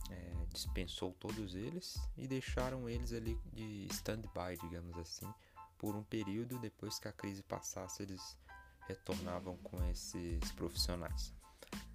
é, 0.10 0.34
dispensou 0.50 1.14
todos 1.14 1.56
eles 1.56 1.98
e 2.18 2.28
deixaram 2.28 2.88
eles 2.90 3.14
ali 3.14 3.38
de 3.52 3.88
stand-by, 3.92 4.58
digamos 4.62 4.98
assim, 4.98 5.28
por 5.78 5.96
um 5.96 6.04
período. 6.04 6.60
Depois 6.60 7.00
que 7.00 7.08
a 7.08 7.14
crise 7.14 7.44
passasse, 7.44 8.04
eles 8.04 8.38
retornavam 8.88 9.58
com 9.58 9.84
esses 9.90 10.52
profissionais. 10.54 11.34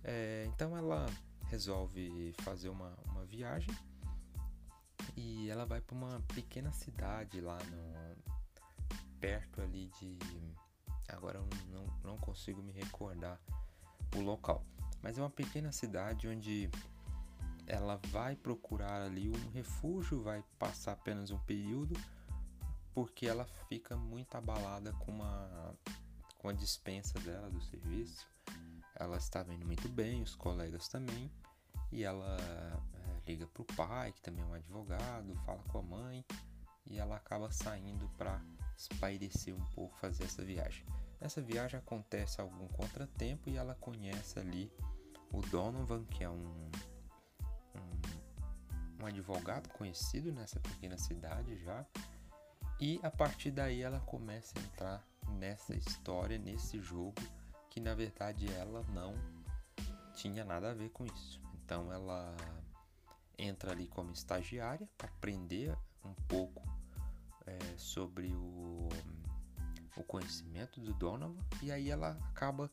É, 0.02 0.44
então 0.48 0.76
ela 0.76 1.06
resolve 1.46 2.34
fazer 2.40 2.68
uma, 2.68 2.94
uma 3.06 3.24
viagem 3.24 3.74
e 5.18 5.50
ela 5.50 5.66
vai 5.66 5.80
para 5.80 5.96
uma 5.96 6.20
pequena 6.34 6.72
cidade 6.72 7.40
lá 7.40 7.58
no 7.58 8.96
perto 9.20 9.60
ali 9.60 9.90
de 10.00 10.16
agora 11.08 11.38
eu 11.38 11.48
não, 11.72 11.86
não 12.04 12.16
consigo 12.18 12.62
me 12.62 12.72
recordar 12.72 13.40
o 14.16 14.20
local 14.20 14.64
mas 15.02 15.18
é 15.18 15.22
uma 15.22 15.30
pequena 15.30 15.72
cidade 15.72 16.28
onde 16.28 16.70
ela 17.66 17.96
vai 18.10 18.36
procurar 18.36 19.02
ali 19.02 19.28
um 19.28 19.50
refúgio 19.50 20.22
vai 20.22 20.44
passar 20.58 20.92
apenas 20.92 21.30
um 21.30 21.38
período 21.40 21.98
porque 22.94 23.26
ela 23.26 23.44
fica 23.68 23.96
muito 23.96 24.36
abalada 24.36 24.92
com 24.92 25.10
uma 25.10 25.74
com 26.38 26.48
a 26.48 26.52
dispensa 26.52 27.18
dela 27.18 27.50
do 27.50 27.60
serviço. 27.60 28.26
Ela 28.94 29.16
estava 29.16 29.52
indo 29.52 29.66
muito 29.66 29.88
bem, 29.88 30.22
os 30.22 30.34
colegas 30.34 30.88
também, 30.88 31.30
e 31.92 32.04
ela 32.04 32.36
liga 33.28 33.46
para 33.46 33.62
o 33.62 33.64
pai, 33.76 34.12
que 34.12 34.22
também 34.22 34.42
é 34.42 34.46
um 34.46 34.54
advogado, 34.54 35.34
fala 35.44 35.62
com 35.68 35.78
a 35.78 35.82
mãe, 35.82 36.24
e 36.86 36.98
ela 36.98 37.16
acaba 37.16 37.52
saindo 37.52 38.08
para 38.16 38.40
espairecer 38.76 39.54
um 39.54 39.64
pouco, 39.74 39.96
fazer 39.98 40.24
essa 40.24 40.42
viagem. 40.42 40.84
Nessa 41.20 41.42
viagem 41.42 41.78
acontece 41.78 42.40
algum 42.40 42.66
contratempo 42.68 43.50
e 43.50 43.56
ela 43.56 43.74
conhece 43.74 44.38
ali 44.38 44.72
o 45.30 45.42
Donovan, 45.42 46.04
que 46.04 46.24
é 46.24 46.30
um, 46.30 46.70
um, 47.74 49.02
um 49.02 49.06
advogado 49.06 49.68
conhecido 49.70 50.32
nessa 50.32 50.58
pequena 50.60 50.96
cidade 50.96 51.56
já, 51.58 51.84
e 52.80 52.98
a 53.02 53.10
partir 53.10 53.50
daí 53.50 53.82
ela 53.82 54.00
começa 54.00 54.58
a 54.58 54.62
entrar 54.62 55.04
nessa 55.38 55.74
história, 55.74 56.38
nesse 56.38 56.80
jogo 56.80 57.20
que 57.68 57.80
na 57.80 57.94
verdade 57.94 58.50
ela 58.54 58.82
não 58.94 59.14
tinha 60.14 60.44
nada 60.44 60.70
a 60.70 60.74
ver 60.74 60.88
com 60.90 61.04
isso. 61.04 61.40
Então 61.54 61.92
ela 61.92 62.34
entra 63.38 63.72
ali 63.72 63.86
como 63.86 64.12
estagiária 64.12 64.88
para 64.98 65.08
aprender 65.08 65.76
um 66.04 66.14
pouco 66.26 66.66
é, 67.46 67.58
sobre 67.76 68.34
o, 68.34 68.88
o 69.96 70.02
conhecimento 70.02 70.80
do 70.80 70.92
Donovan 70.92 71.36
e 71.62 71.70
aí 71.70 71.90
ela 71.90 72.18
acaba, 72.30 72.70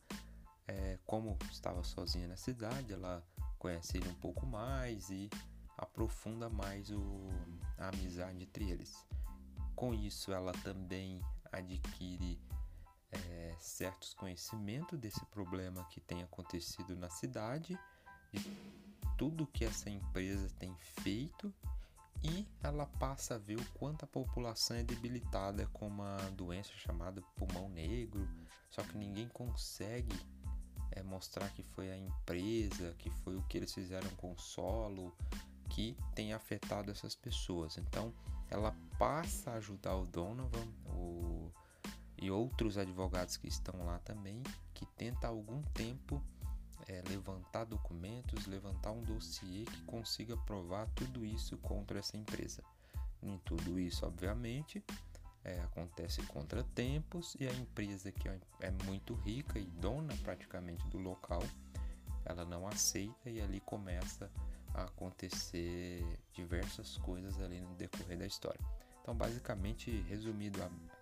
é, 0.66 0.98
como 1.06 1.38
estava 1.50 1.82
sozinha 1.84 2.28
na 2.28 2.36
cidade, 2.36 2.92
ela 2.92 3.24
conhece 3.58 3.96
ele 3.96 4.08
um 4.08 4.14
pouco 4.14 4.44
mais 4.46 5.08
e 5.10 5.30
aprofunda 5.78 6.48
mais 6.48 6.90
o, 6.90 7.28
a 7.78 7.88
amizade 7.88 8.42
entre 8.42 8.70
eles. 8.70 9.06
Com 9.74 9.92
isso, 9.94 10.32
ela 10.32 10.52
também 10.52 11.20
adquire 11.52 12.40
é, 13.10 13.54
certos 13.58 14.14
conhecimentos 14.14 14.98
desse 14.98 15.24
problema 15.26 15.84
que 15.90 16.00
tem 16.00 16.22
acontecido 16.22 16.96
na 16.96 17.10
cidade, 17.10 17.78
de 18.32 18.40
tudo 19.16 19.46
que 19.46 19.64
essa 19.64 19.90
empresa 19.90 20.48
tem 20.58 20.74
feito 21.02 21.52
e 22.22 22.46
ela 22.62 22.86
passa 22.86 23.34
a 23.34 23.38
ver 23.38 23.58
o 23.58 23.64
quanto 23.74 24.04
a 24.04 24.08
população 24.08 24.76
é 24.76 24.82
debilitada 24.82 25.66
com 25.72 25.86
uma 25.86 26.16
doença 26.32 26.72
chamada 26.76 27.22
pulmão 27.36 27.68
negro, 27.68 28.28
só 28.70 28.82
que 28.82 28.96
ninguém 28.96 29.28
consegue 29.28 30.16
é, 30.92 31.02
mostrar 31.02 31.48
que 31.50 31.62
foi 31.62 31.90
a 31.90 31.96
empresa, 31.96 32.94
que 32.98 33.10
foi 33.10 33.36
o 33.36 33.42
que 33.42 33.58
eles 33.58 33.72
fizeram 33.72 34.08
com 34.16 34.32
o 34.32 34.38
solo 34.38 35.14
que 35.68 35.96
tem 36.14 36.32
afetado 36.32 36.90
essas 36.90 37.14
pessoas. 37.14 37.76
Então 37.76 38.12
ela 38.48 38.74
passa 38.98 39.50
a 39.50 39.54
ajudar 39.54 39.94
o 39.96 40.06
Donovan, 40.06 40.66
o 40.86 41.50
e 42.18 42.30
outros 42.30 42.78
advogados 42.78 43.36
que 43.36 43.46
estão 43.46 43.84
lá 43.84 43.98
também, 43.98 44.42
que 44.72 44.86
tenta 44.86 45.26
há 45.26 45.30
algum 45.30 45.62
tempo 45.74 46.22
é, 46.88 47.02
levantar 47.08 47.64
documentos, 47.64 48.46
levantar 48.46 48.92
um 48.92 49.02
dossiê 49.02 49.64
que 49.64 49.82
consiga 49.82 50.36
provar 50.36 50.86
tudo 50.94 51.24
isso 51.24 51.56
contra 51.58 51.98
essa 51.98 52.16
empresa. 52.16 52.62
Em 53.22 53.38
tudo 53.38 53.78
isso, 53.78 54.06
obviamente, 54.06 54.84
é, 55.44 55.60
acontece 55.60 56.22
contratempos 56.24 57.36
e 57.40 57.46
a 57.46 57.52
empresa 57.52 58.10
que 58.12 58.28
é, 58.28 58.38
é 58.60 58.70
muito 58.84 59.14
rica 59.14 59.58
e 59.58 59.64
dona 59.64 60.14
praticamente 60.22 60.86
do 60.88 60.98
local, 60.98 61.42
ela 62.24 62.44
não 62.44 62.66
aceita 62.66 63.30
e 63.30 63.40
ali 63.40 63.60
começa 63.60 64.30
a 64.74 64.84
acontecer 64.84 66.04
diversas 66.32 66.98
coisas 66.98 67.40
ali 67.40 67.60
no 67.60 67.74
decorrer 67.74 68.18
da 68.18 68.26
história. 68.26 68.60
Então, 69.00 69.14
basicamente, 69.14 69.90
resumido, 70.08 70.58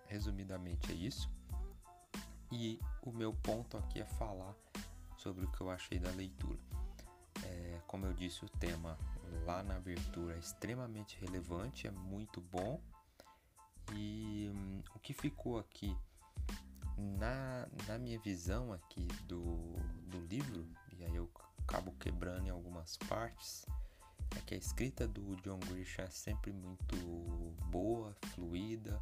resumidamente 0.07 0.91
é 0.91 0.95
isso. 0.95 1.29
E 2.51 2.79
o 3.01 3.11
meu 3.11 3.33
ponto 3.33 3.77
aqui 3.77 3.99
é 3.99 4.05
falar 4.05 4.55
sobre 5.25 5.43
o 5.43 5.47
que 5.47 5.61
eu 5.61 5.71
achei 5.71 5.97
da 5.97 6.11
leitura. 6.11 6.59
É, 7.43 7.81
como 7.87 8.05
eu 8.05 8.13
disse, 8.13 8.45
o 8.45 8.49
tema 8.59 8.95
lá 9.43 9.63
na 9.63 9.75
abertura 9.75 10.35
é 10.35 10.37
extremamente 10.37 11.17
relevante, 11.19 11.87
é 11.87 11.91
muito 11.91 12.39
bom. 12.39 12.79
E 13.91 14.51
hum, 14.53 14.83
o 14.93 14.99
que 14.99 15.13
ficou 15.13 15.57
aqui 15.57 15.97
na, 16.95 17.67
na 17.87 17.97
minha 17.97 18.19
visão 18.19 18.71
aqui 18.71 19.07
do, 19.27 19.73
do 20.11 20.19
livro, 20.27 20.63
e 20.95 21.03
aí 21.03 21.15
eu 21.15 21.27
acabo 21.63 21.91
quebrando 21.93 22.45
em 22.45 22.51
algumas 22.51 22.95
partes, 23.09 23.65
é 24.37 24.39
que 24.41 24.53
a 24.53 24.57
escrita 24.57 25.07
do 25.07 25.35
John 25.37 25.59
Grisham 25.59 26.05
é 26.05 26.09
sempre 26.11 26.53
muito 26.53 26.95
boa, 27.71 28.15
fluida, 28.35 29.01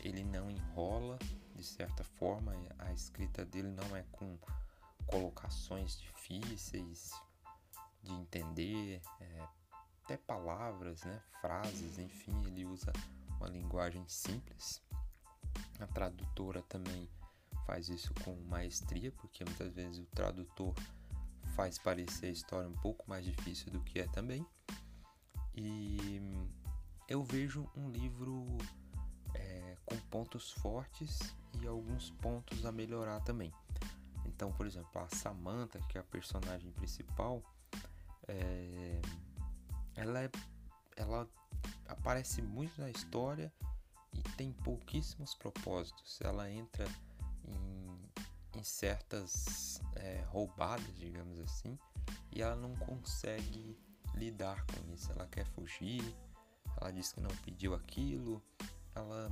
ele 0.00 0.24
não 0.24 0.50
enrola 0.50 1.20
de 1.54 1.64
certa 1.64 2.02
forma, 2.02 2.52
a 2.80 2.92
escrita 2.92 3.44
dele 3.44 3.70
não 3.70 3.96
é 3.96 4.04
com 4.10 4.36
colocações 5.06 5.98
difíceis 5.98 7.10
de 8.02 8.12
entender, 8.12 9.00
é, 9.20 9.48
até 10.04 10.16
palavras, 10.16 11.02
né, 11.04 11.22
frases, 11.40 11.98
enfim, 11.98 12.34
ele 12.46 12.64
usa 12.64 12.92
uma 13.38 13.48
linguagem 13.48 14.04
simples. 14.08 14.82
A 15.78 15.86
tradutora 15.86 16.62
também 16.62 17.08
faz 17.66 17.88
isso 17.88 18.12
com 18.24 18.34
maestria, 18.48 19.12
porque 19.12 19.44
muitas 19.44 19.72
vezes 19.72 19.98
o 19.98 20.06
tradutor 20.06 20.74
faz 21.54 21.78
parecer 21.78 22.26
a 22.26 22.30
história 22.30 22.68
um 22.68 22.76
pouco 22.76 23.08
mais 23.08 23.24
difícil 23.24 23.70
do 23.70 23.80
que 23.80 24.00
é 24.00 24.08
também. 24.08 24.46
E 25.54 26.20
eu 27.08 27.22
vejo 27.22 27.68
um 27.76 27.90
livro 27.90 28.46
é, 29.34 29.76
com 29.84 29.96
pontos 30.10 30.50
fortes 30.52 31.20
e 31.60 31.66
alguns 31.66 32.10
pontos 32.10 32.64
a 32.64 32.72
melhorar 32.72 33.20
também. 33.20 33.52
Então, 34.34 34.52
por 34.52 34.66
exemplo, 34.66 35.00
a 35.00 35.08
Samantha, 35.08 35.78
que 35.88 35.98
é 35.98 36.00
a 36.00 36.04
personagem 36.04 36.70
principal, 36.72 37.42
é, 38.26 39.00
ela, 39.94 40.22
é, 40.22 40.30
ela 40.96 41.28
aparece 41.86 42.42
muito 42.42 42.80
na 42.80 42.90
história 42.90 43.52
e 44.12 44.22
tem 44.36 44.52
pouquíssimos 44.52 45.34
propósitos. 45.34 46.20
Ela 46.22 46.50
entra 46.50 46.86
em, 47.44 48.58
em 48.58 48.62
certas 48.62 49.80
é, 49.96 50.24
roubadas, 50.28 50.96
digamos 50.98 51.38
assim, 51.40 51.78
e 52.30 52.42
ela 52.42 52.56
não 52.56 52.74
consegue 52.76 53.78
lidar 54.14 54.64
com 54.66 54.92
isso. 54.92 55.10
Ela 55.12 55.26
quer 55.26 55.46
fugir, 55.46 56.02
ela 56.80 56.90
diz 56.90 57.12
que 57.12 57.20
não 57.20 57.30
pediu 57.44 57.74
aquilo, 57.74 58.42
ela 58.94 59.30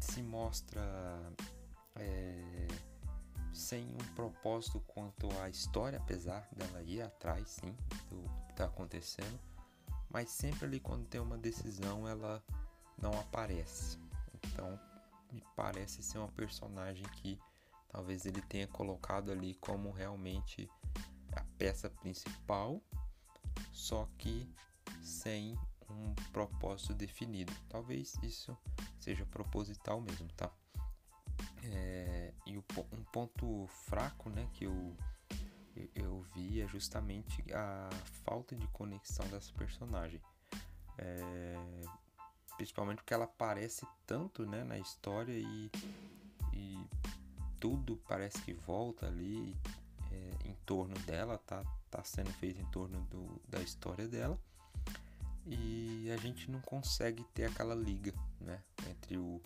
se 0.00 0.22
mostra 0.22 0.82
é, 1.96 2.66
sem 3.52 3.84
um 3.84 4.14
propósito 4.14 4.80
quanto 4.86 5.28
à 5.40 5.48
história, 5.48 5.98
apesar 5.98 6.48
dela 6.52 6.82
ir 6.82 7.02
atrás, 7.02 7.48
sim, 7.48 7.76
do 8.08 8.22
que 8.46 8.52
está 8.52 8.64
acontecendo, 8.64 9.40
mas 10.08 10.30
sempre 10.30 10.66
ali 10.66 10.80
quando 10.80 11.06
tem 11.06 11.20
uma 11.20 11.38
decisão 11.38 12.06
ela 12.08 12.42
não 13.00 13.12
aparece. 13.18 13.98
Então, 14.34 14.78
me 15.32 15.42
parece 15.56 16.02
ser 16.02 16.18
uma 16.18 16.28
personagem 16.32 17.04
que 17.16 17.38
talvez 17.88 18.26
ele 18.26 18.42
tenha 18.42 18.66
colocado 18.68 19.30
ali 19.30 19.54
como 19.54 19.90
realmente 19.90 20.68
a 21.32 21.44
peça 21.56 21.88
principal, 21.88 22.80
só 23.72 24.08
que 24.18 24.52
sem 25.02 25.56
um 25.88 26.14
propósito 26.32 26.94
definido. 26.94 27.52
Talvez 27.68 28.14
isso 28.22 28.56
seja 28.98 29.26
proposital 29.26 30.00
mesmo, 30.00 30.28
tá? 30.32 30.50
É, 31.64 32.32
e 32.46 32.56
o, 32.56 32.64
um 32.92 33.04
ponto 33.04 33.66
fraco, 33.86 34.30
né, 34.30 34.48
que 34.54 34.64
eu, 34.64 34.96
eu, 35.76 35.90
eu 35.94 36.26
vi 36.34 36.60
é 36.60 36.68
justamente 36.68 37.44
a 37.52 37.88
falta 38.24 38.56
de 38.56 38.66
conexão 38.68 39.26
dessa 39.28 39.52
personagem. 39.54 40.20
É, 40.98 41.56
principalmente 42.56 42.98
porque 42.98 43.14
ela 43.14 43.24
aparece 43.24 43.86
tanto, 44.06 44.44
né, 44.44 44.64
na 44.64 44.78
história 44.78 45.32
e, 45.32 45.70
e 46.52 46.86
tudo 47.58 47.96
parece 48.08 48.40
que 48.42 48.52
volta 48.52 49.06
ali 49.06 49.56
é, 50.10 50.48
em 50.48 50.54
torno 50.66 50.94
dela, 51.00 51.38
tá, 51.38 51.64
tá 51.90 52.04
sendo 52.04 52.30
feito 52.34 52.60
em 52.60 52.66
torno 52.66 53.00
do, 53.06 53.40
da 53.48 53.60
história 53.60 54.06
dela 54.06 54.38
e 55.46 56.10
a 56.10 56.16
gente 56.16 56.50
não 56.50 56.60
consegue 56.60 57.24
ter 57.34 57.46
aquela 57.46 57.74
liga, 57.74 58.12
né, 58.40 58.62
entre 58.88 59.16
o 59.16 59.40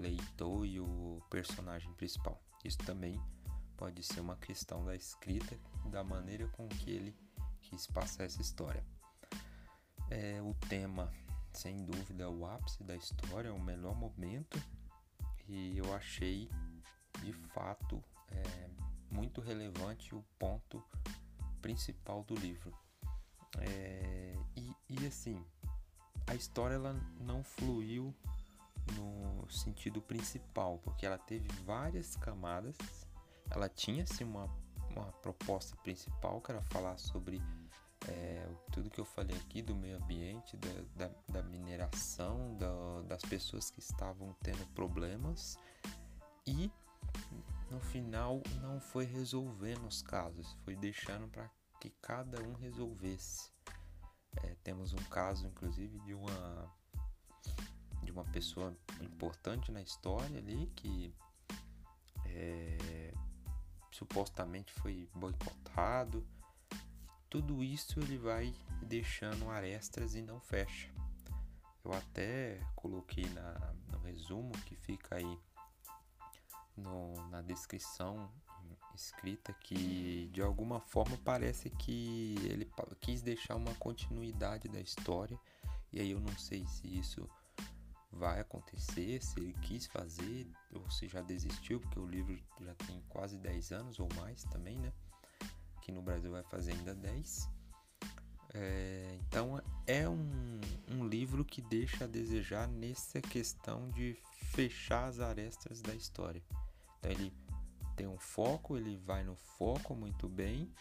leitor 0.00 0.66
e 0.66 0.80
o 0.80 1.20
personagem 1.30 1.92
principal. 1.94 2.40
Isso 2.64 2.78
também 2.78 3.20
pode 3.76 4.02
ser 4.02 4.20
uma 4.20 4.36
questão 4.36 4.84
da 4.84 4.94
escrita, 4.94 5.58
da 5.86 6.02
maneira 6.04 6.46
com 6.48 6.68
que 6.68 6.90
ele 6.90 7.16
quis 7.62 7.86
passar 7.86 8.24
essa 8.24 8.40
história. 8.40 8.84
É, 10.10 10.42
o 10.42 10.54
tema, 10.68 11.12
sem 11.52 11.84
dúvida, 11.84 12.24
é 12.24 12.28
o 12.28 12.44
ápice 12.44 12.82
da 12.82 12.96
história, 12.96 13.48
é 13.48 13.52
o 13.52 13.60
melhor 13.60 13.94
momento 13.94 14.60
e 15.48 15.78
eu 15.78 15.94
achei 15.94 16.48
de 17.22 17.32
fato 17.32 18.02
é, 18.28 18.70
muito 19.10 19.40
relevante 19.40 20.14
o 20.14 20.24
ponto 20.38 20.82
principal 21.60 22.22
do 22.24 22.34
livro. 22.34 22.72
É, 23.58 24.36
e, 24.56 24.74
e 24.88 25.06
assim, 25.06 25.44
a 26.26 26.34
história 26.34 26.74
ela 26.74 26.92
não 27.20 27.42
fluiu 27.42 28.14
no 28.92 29.48
sentido 29.50 30.00
principal, 30.00 30.78
porque 30.78 31.06
ela 31.06 31.18
teve 31.18 31.48
várias 31.64 32.16
camadas. 32.16 32.76
Ela 33.50 33.68
tinha 33.68 34.06
sim 34.06 34.24
uma, 34.24 34.48
uma 34.90 35.12
proposta 35.20 35.76
principal, 35.78 36.40
que 36.40 36.52
era 36.52 36.62
falar 36.62 36.96
sobre 36.98 37.42
é, 38.08 38.48
tudo 38.72 38.90
que 38.90 39.00
eu 39.00 39.04
falei 39.04 39.36
aqui 39.36 39.60
do 39.60 39.74
meio 39.74 39.96
ambiente, 39.96 40.56
da, 40.56 41.06
da, 41.06 41.14
da 41.28 41.42
mineração, 41.42 42.56
da, 42.56 43.02
das 43.02 43.22
pessoas 43.22 43.70
que 43.70 43.80
estavam 43.80 44.34
tendo 44.42 44.66
problemas 44.74 45.58
e 46.46 46.70
no 47.70 47.80
final 47.80 48.42
não 48.60 48.80
foi 48.80 49.04
resolvendo 49.04 49.86
os 49.86 50.02
casos, 50.02 50.56
foi 50.64 50.74
deixando 50.74 51.28
para 51.28 51.50
que 51.80 51.90
cada 52.02 52.42
um 52.42 52.54
resolvesse. 52.54 53.50
É, 54.42 54.54
temos 54.62 54.92
um 54.92 55.04
caso, 55.04 55.46
inclusive, 55.46 55.98
de 56.00 56.14
uma 56.14 56.72
de 58.10 58.18
uma 58.18 58.24
pessoa 58.24 58.76
importante 59.00 59.70
na 59.70 59.80
história 59.80 60.38
ali 60.38 60.66
que 60.74 61.14
é, 62.26 63.14
supostamente 63.92 64.72
foi 64.72 65.08
boicotado. 65.14 66.26
Tudo 67.28 67.62
isso 67.62 68.00
ele 68.00 68.18
vai 68.18 68.52
deixando 68.82 69.48
arestas 69.48 70.14
e 70.16 70.22
não 70.22 70.40
fecha. 70.40 70.92
Eu 71.84 71.92
até 71.92 72.60
coloquei 72.74 73.28
na, 73.30 73.74
no 73.92 73.98
resumo 74.00 74.52
que 74.66 74.74
fica 74.74 75.16
aí 75.16 75.38
no, 76.76 77.28
na 77.28 77.40
descrição 77.40 78.28
escrita 78.92 79.52
que 79.54 80.28
de 80.32 80.42
alguma 80.42 80.80
forma 80.80 81.16
parece 81.24 81.70
que 81.70 82.34
ele 82.44 82.68
quis 83.00 83.22
deixar 83.22 83.54
uma 83.54 83.74
continuidade 83.76 84.68
da 84.68 84.80
história 84.80 85.38
e 85.92 86.00
aí 86.00 86.10
eu 86.10 86.20
não 86.20 86.36
sei 86.36 86.66
se 86.66 86.86
isso 86.86 87.26
vai 88.12 88.40
acontecer, 88.40 89.22
se 89.22 89.38
ele 89.40 89.52
quis 89.62 89.86
fazer 89.86 90.46
ou 90.74 90.90
se 90.90 91.08
já 91.08 91.22
desistiu, 91.22 91.80
porque 91.80 91.98
o 91.98 92.06
livro 92.06 92.36
já 92.60 92.74
tem 92.74 93.02
quase 93.08 93.38
10 93.38 93.72
anos 93.72 94.00
ou 94.00 94.08
mais 94.16 94.42
também, 94.44 94.78
né? 94.78 94.92
Aqui 95.76 95.92
no 95.92 96.02
Brasil 96.02 96.30
vai 96.30 96.42
fazer 96.42 96.72
ainda 96.72 96.94
10. 96.94 97.48
É, 98.52 99.16
então 99.20 99.62
é 99.86 100.08
um, 100.08 100.60
um 100.88 101.06
livro 101.06 101.44
que 101.44 101.62
deixa 101.62 102.04
a 102.04 102.08
desejar 102.08 102.66
nessa 102.66 103.20
questão 103.20 103.88
de 103.90 104.16
fechar 104.32 105.06
as 105.06 105.20
arestas 105.20 105.80
da 105.80 105.94
história. 105.94 106.42
Então 106.98 107.12
ele 107.12 107.32
tem 107.96 108.08
um 108.08 108.18
foco, 108.18 108.76
ele 108.76 108.96
vai 108.96 109.22
no 109.22 109.36
foco 109.36 109.94
muito 109.94 110.28
bem, 110.28 110.72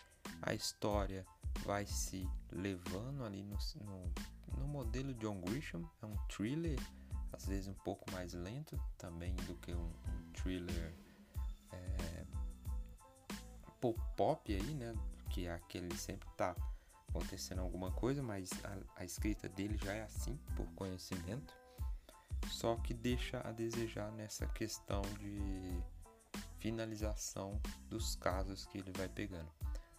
a 0.42 0.54
história 0.54 1.26
vai 1.64 1.86
se 1.86 2.28
levando 2.52 3.24
ali 3.24 3.44
no, 3.44 3.58
no, 3.86 4.58
no 4.58 4.68
modelo 4.68 5.14
John 5.14 5.40
Grisham, 5.42 5.88
é 6.02 6.06
um 6.06 6.18
thriller, 6.28 6.80
às 7.40 7.48
vezes 7.48 7.68
um 7.68 7.74
pouco 7.74 8.12
mais 8.12 8.34
lento 8.34 8.78
também 8.98 9.34
do 9.34 9.56
que 9.56 9.74
um, 9.74 9.86
um 9.86 10.32
thriller 10.34 10.94
é, 11.72 12.26
pop 14.18 14.54
aí, 14.54 14.76
né? 14.76 14.94
Que 15.30 15.48
é 15.48 15.54
aquele 15.54 15.96
sempre 15.96 16.28
tá 16.36 16.54
acontecendo 17.08 17.62
alguma 17.62 17.92
coisa, 17.92 18.22
mas 18.22 18.50
a, 18.66 19.02
a 19.02 19.06
escrita 19.06 19.48
dele 19.48 19.78
já 19.78 19.94
é 19.94 20.04
assim 20.04 20.38
por 20.56 20.68
conhecimento, 20.74 21.54
só 22.50 22.76
que 22.76 22.94
deixa 22.94 23.40
a 23.48 23.52
desejar 23.54 24.12
nessa 24.12 24.46
questão 24.48 25.02
de 25.18 25.82
finalização 26.58 27.60
dos 27.90 28.18
casos 28.18 28.66
que 28.66 28.78
ele 28.78 28.92
vai 28.92 29.08
pegando. 29.08 29.50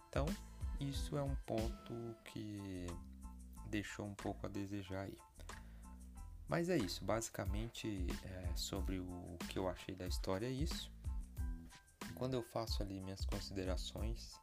Então, 0.07 0.25
isso 0.79 1.17
é 1.17 1.23
um 1.23 1.35
ponto 1.47 2.15
que 2.23 2.85
deixou 3.65 4.05
um 4.05 4.13
pouco 4.13 4.45
a 4.45 4.49
desejar 4.49 5.01
aí. 5.01 5.17
Mas 6.51 6.67
é 6.67 6.75
isso, 6.75 7.05
basicamente 7.05 8.05
é, 8.25 8.55
sobre 8.57 8.99
o 8.99 9.37
que 9.47 9.57
eu 9.57 9.69
achei 9.69 9.95
da 9.95 10.05
história 10.05 10.45
é 10.45 10.51
isso. 10.51 10.91
Quando 12.13 12.33
eu 12.33 12.43
faço 12.43 12.83
ali 12.83 12.99
minhas 12.99 13.23
considerações, 13.23 14.33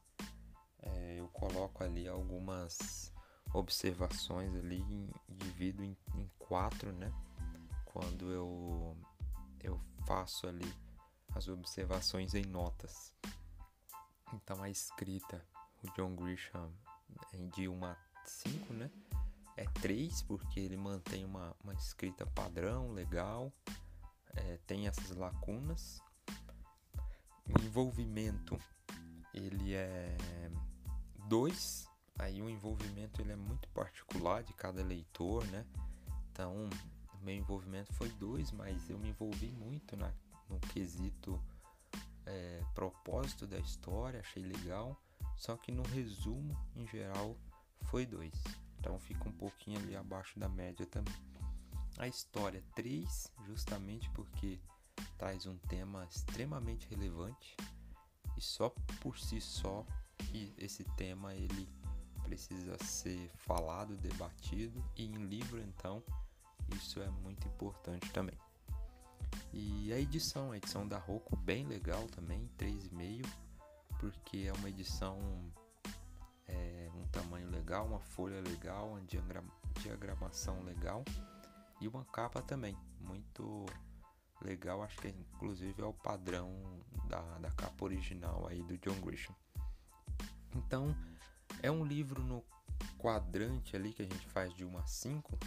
é, 0.80 1.16
eu 1.18 1.28
coloco 1.28 1.84
ali 1.84 2.08
algumas 2.08 3.12
observações 3.52 4.54
ali, 4.54 4.82
divido 5.28 5.84
em, 5.84 5.94
em 6.14 6.30
quatro, 6.38 6.90
né? 6.92 7.12
Quando 7.84 8.32
eu, 8.32 8.96
eu 9.60 9.78
faço 10.06 10.46
ali 10.46 10.74
as 11.34 11.46
observações 11.46 12.32
em 12.32 12.46
notas. 12.46 13.12
Então 14.32 14.62
a 14.62 14.70
escrita, 14.70 15.44
o 15.84 15.90
John 15.92 16.16
Grisham 16.16 16.72
é 17.34 17.46
de 17.48 17.68
1 17.68 17.84
a 17.84 17.96
5, 18.24 18.72
né? 18.72 18.90
É 19.58 19.64
3 19.80 20.22
porque 20.22 20.60
ele 20.60 20.76
mantém 20.76 21.24
uma, 21.24 21.52
uma 21.64 21.74
escrita 21.74 22.24
padrão, 22.24 22.92
legal, 22.92 23.52
é, 24.34 24.56
tem 24.68 24.86
essas 24.86 25.10
lacunas. 25.16 26.00
O 27.44 27.60
envolvimento, 27.64 28.56
ele 29.34 29.74
é 29.74 30.16
2, 31.26 31.88
aí 32.20 32.40
o 32.40 32.48
envolvimento 32.48 33.20
ele 33.20 33.32
é 33.32 33.36
muito 33.36 33.68
particular 33.70 34.44
de 34.44 34.52
cada 34.52 34.84
leitor, 34.84 35.44
né? 35.48 35.66
Então, 36.30 36.70
meu 37.20 37.34
envolvimento 37.34 37.92
foi 37.94 38.10
2, 38.10 38.52
mas 38.52 38.88
eu 38.88 38.96
me 38.96 39.08
envolvi 39.08 39.50
muito 39.50 39.96
na, 39.96 40.12
no 40.48 40.60
quesito 40.60 41.42
é, 42.24 42.62
propósito 42.76 43.44
da 43.44 43.58
história, 43.58 44.20
achei 44.20 44.44
legal. 44.44 44.96
Só 45.36 45.56
que 45.56 45.72
no 45.72 45.82
resumo, 45.82 46.56
em 46.76 46.86
geral, 46.86 47.36
foi 47.82 48.06
dois. 48.06 48.40
Então 48.88 48.98
fica 48.98 49.28
um 49.28 49.32
pouquinho 49.32 49.78
ali 49.80 49.94
abaixo 49.94 50.40
da 50.40 50.48
média 50.48 50.86
também. 50.86 51.14
A 51.98 52.08
história 52.08 52.64
3, 52.74 53.30
justamente 53.44 54.08
porque 54.12 54.58
traz 55.18 55.44
um 55.44 55.58
tema 55.58 56.06
extremamente 56.10 56.88
relevante 56.88 57.54
e 58.34 58.40
só 58.40 58.70
por 58.98 59.18
si 59.18 59.42
só 59.42 59.84
esse 60.56 60.84
tema 60.96 61.34
ele 61.34 61.68
precisa 62.22 62.82
ser 62.82 63.30
falado, 63.34 63.94
debatido 63.98 64.82
e 64.96 65.04
em 65.04 65.26
livro 65.26 65.60
então 65.60 66.02
isso 66.74 67.02
é 67.02 67.10
muito 67.10 67.46
importante 67.46 68.10
também. 68.10 68.38
E 69.52 69.92
a 69.92 69.98
edição, 69.98 70.50
a 70.52 70.56
edição 70.56 70.88
da 70.88 70.96
Roku 70.96 71.36
bem 71.36 71.66
legal 71.66 72.06
também, 72.06 72.48
3,5, 72.56 73.26
porque 74.00 74.46
é 74.48 74.52
uma 74.54 74.70
edição 74.70 75.20
legal, 77.68 77.86
uma 77.86 78.00
folha 78.00 78.40
legal, 78.40 78.88
uma 78.88 79.02
diagramação 79.82 80.62
legal 80.62 81.04
e 81.82 81.86
uma 81.86 82.02
capa 82.06 82.40
também 82.40 82.74
muito 82.98 83.66
legal, 84.40 84.82
acho 84.82 84.96
que 84.96 85.08
inclusive 85.08 85.82
é 85.82 85.84
o 85.84 85.92
padrão 85.92 86.50
da, 87.04 87.20
da 87.38 87.50
capa 87.50 87.84
original 87.84 88.46
aí 88.48 88.62
do 88.62 88.78
John 88.78 88.98
Grisham. 89.02 89.36
Então, 90.56 90.96
é 91.62 91.70
um 91.70 91.84
livro 91.84 92.22
no 92.22 92.42
quadrante 92.96 93.76
ali 93.76 93.92
que 93.92 94.00
a 94.00 94.06
gente 94.06 94.26
faz 94.28 94.54
de 94.54 94.64
1 94.64 94.78
a 94.78 94.86
5, 94.86 95.38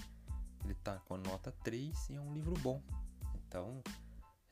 ele 0.63 0.75
tá 0.75 0.99
com 0.99 1.15
a 1.15 1.17
nota 1.17 1.51
3 1.63 2.10
e 2.12 2.15
é 2.17 2.21
um 2.21 2.36
livro 2.36 2.53
bom. 2.60 2.84
Então, 3.34 3.81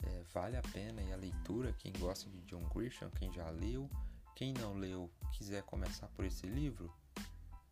é, 0.01 0.23
vale 0.33 0.57
a 0.57 0.61
pena 0.73 1.03
a 1.13 1.15
leitura, 1.15 1.71
quem 1.73 1.93
gosta 1.93 2.27
de 2.31 2.41
John 2.41 2.67
Grisham, 2.73 3.11
quem 3.11 3.31
já 3.31 3.47
leu, 3.51 3.87
quem 4.35 4.53
não 4.53 4.73
leu, 4.73 5.11
quiser 5.33 5.61
começar 5.63 6.07
por 6.07 6.25
esse 6.25 6.47
livro, 6.47 6.91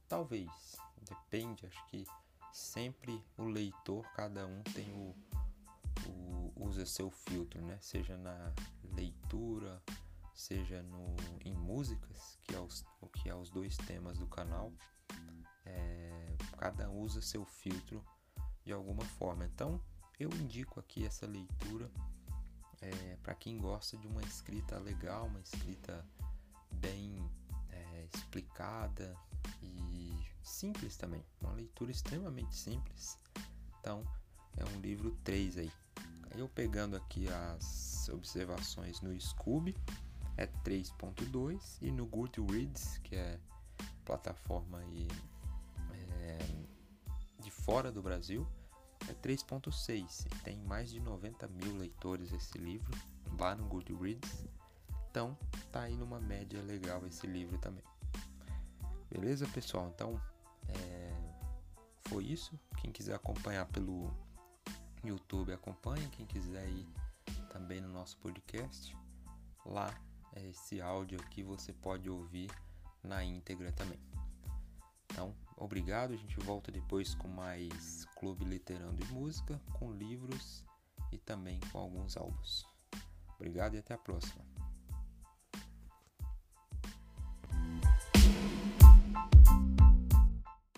talvez, 0.08 0.78
depende, 1.02 1.66
acho 1.66 1.86
que 1.88 2.06
sempre 2.52 3.24
o 3.38 3.46
leitor, 3.46 4.06
cada 4.14 4.46
um 4.48 4.64
tem 4.64 4.90
o, 4.94 5.16
o 6.10 6.54
usa 6.56 6.86
seu 6.86 7.10
filtro, 7.10 7.62
né? 7.62 7.78
Seja 7.82 8.18
na 8.18 8.54
leitura, 8.94 9.82
seja 10.34 10.82
no, 10.84 11.16
em 11.46 11.54
músicas, 11.54 12.40
que 12.44 12.56
é 12.56 12.60
os, 12.60 12.86
que 13.14 13.30
é 13.30 13.36
os 13.36 13.50
dois 13.50 13.78
temas 13.78 14.18
do 14.18 14.28
canal, 14.28 14.72
é, 15.66 16.36
cada 16.58 16.90
um 16.90 17.00
usa 17.02 17.22
seu 17.22 17.46
filtro 17.46 18.04
de 18.64 18.74
alguma 18.74 19.04
forma. 19.04 19.46
Então, 19.46 19.82
eu 20.20 20.30
indico 20.32 20.80
aqui 20.80 21.06
essa 21.06 21.26
leitura 21.26 21.92
é, 22.82 23.18
para 23.24 23.34
quem 23.34 23.58
gosta 23.58 23.98
de 23.98 24.08
uma 24.08 24.22
escrita 24.22 24.78
legal, 24.80 25.28
uma 25.28 25.40
escrita 25.40 26.06
bem 26.72 27.30
é, 27.70 28.08
explicada 28.14 29.16
e 29.62 30.26
simples 30.44 30.98
também. 30.98 31.24
Uma 31.42 31.54
leitura 31.54 31.92
extremamente 31.92 32.56
simples. 32.56 33.18
Então, 33.80 34.04
é 34.58 34.66
um 34.66 34.82
livro 34.82 35.12
3 35.24 35.58
aí. 35.60 35.72
Eu 36.36 36.48
pegando 36.48 36.96
aqui 36.96 37.28
as 37.30 38.10
observações 38.10 39.02
no 39.02 39.20
Scooby, 39.20 39.76
é 40.36 40.46
3.2 40.46 41.78
e 41.82 41.92
no 41.92 42.06
Goodreads, 42.06 43.00
que 43.00 43.16
é 43.16 43.40
plataforma 44.06 44.80
aí, 44.80 45.08
é, 45.92 46.38
de 47.42 47.50
fora 47.50 47.92
do 47.92 48.02
Brasil, 48.02 48.48
é 49.10 49.14
3.6 49.14 50.26
e 50.26 50.30
tem 50.44 50.58
mais 50.64 50.92
de 50.92 51.00
90 51.00 51.48
mil 51.48 51.78
leitores 51.78 52.32
esse 52.32 52.58
livro 52.58 52.92
lá 53.40 53.56
no 53.56 53.66
Goodreads. 53.66 54.46
Então 55.10 55.38
tá 55.72 55.82
aí 55.82 55.96
numa 55.96 56.20
média 56.20 56.62
legal 56.62 57.06
esse 57.06 57.26
livro 57.26 57.58
também. 57.58 57.84
Beleza, 59.10 59.48
pessoal? 59.48 59.92
Então 59.94 60.20
é, 60.68 61.14
foi 62.08 62.26
isso. 62.26 62.60
Quem 62.78 62.92
quiser 62.92 63.16
acompanhar 63.16 63.66
pelo 63.68 64.14
YouTube, 65.04 65.54
acompanhe. 65.54 66.08
Quem 66.10 66.26
quiser 66.26 66.68
ir 66.70 66.88
também 67.50 67.82
no 67.82 67.90
nosso 67.90 68.18
podcast, 68.18 68.96
lá 69.66 69.94
é, 70.34 70.50
esse 70.50 70.82
áudio 70.82 71.20
aqui 71.20 71.42
você 71.42 71.74
pode 71.74 72.10
ouvir 72.10 72.50
na 73.04 73.24
íntegra 73.24 73.72
também. 73.72 74.00
Então, 75.12 75.34
obrigado. 75.56 76.14
A 76.14 76.18
gente 76.18 76.40
volta 76.40 76.72
depois 76.72 77.16
com 77.16 77.28
mais 77.28 78.06
Clube 78.18 78.46
Literando 78.46 79.04
e 79.04 79.08
Música, 79.12 79.60
com 79.74 79.92
livros 79.92 80.64
e 81.12 81.18
também 81.18 81.60
com 81.72 81.80
alguns 81.80 82.18
álbuns. 82.18 82.66
Obrigado 83.36 83.76
e 83.76 83.80
até 83.80 83.94
a 83.94 83.98
próxima. 83.98 84.57